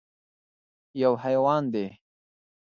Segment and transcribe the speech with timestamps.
[1.01, 1.85] _يو حيوان دی.